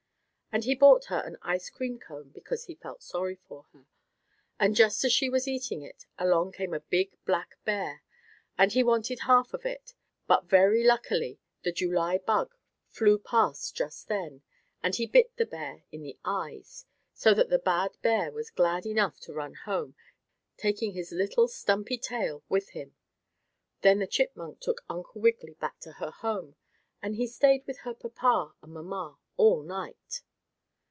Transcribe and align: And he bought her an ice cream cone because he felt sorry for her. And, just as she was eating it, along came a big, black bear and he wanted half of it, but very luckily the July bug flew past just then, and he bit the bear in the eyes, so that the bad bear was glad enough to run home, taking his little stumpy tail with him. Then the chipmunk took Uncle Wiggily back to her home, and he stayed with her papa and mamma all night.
And 0.53 0.65
he 0.65 0.75
bought 0.75 1.05
her 1.05 1.19
an 1.21 1.37
ice 1.43 1.69
cream 1.69 1.97
cone 1.97 2.27
because 2.27 2.65
he 2.65 2.75
felt 2.75 3.01
sorry 3.01 3.37
for 3.47 3.67
her. 3.71 3.85
And, 4.59 4.75
just 4.75 5.05
as 5.05 5.13
she 5.13 5.29
was 5.29 5.47
eating 5.47 5.81
it, 5.81 6.05
along 6.19 6.51
came 6.51 6.73
a 6.73 6.81
big, 6.81 7.13
black 7.23 7.55
bear 7.63 8.03
and 8.57 8.73
he 8.73 8.83
wanted 8.83 9.19
half 9.19 9.53
of 9.53 9.65
it, 9.65 9.93
but 10.27 10.47
very 10.49 10.83
luckily 10.83 11.39
the 11.63 11.71
July 11.71 12.17
bug 12.17 12.53
flew 12.89 13.17
past 13.17 13.77
just 13.77 14.09
then, 14.09 14.41
and 14.83 14.95
he 14.95 15.05
bit 15.05 15.37
the 15.37 15.45
bear 15.45 15.85
in 15.89 16.01
the 16.03 16.19
eyes, 16.25 16.83
so 17.13 17.33
that 17.33 17.47
the 17.47 17.57
bad 17.57 17.91
bear 18.01 18.29
was 18.33 18.51
glad 18.51 18.85
enough 18.85 19.21
to 19.21 19.31
run 19.33 19.53
home, 19.53 19.95
taking 20.57 20.91
his 20.91 21.13
little 21.13 21.47
stumpy 21.47 21.97
tail 21.97 22.43
with 22.49 22.71
him. 22.71 22.93
Then 23.83 23.99
the 23.99 24.05
chipmunk 24.07 24.59
took 24.59 24.83
Uncle 24.89 25.21
Wiggily 25.21 25.53
back 25.53 25.79
to 25.79 25.93
her 25.93 26.11
home, 26.11 26.57
and 27.01 27.15
he 27.15 27.25
stayed 27.25 27.65
with 27.65 27.77
her 27.87 27.93
papa 27.93 28.53
and 28.61 28.73
mamma 28.73 29.17
all 29.37 29.63
night. 29.63 30.23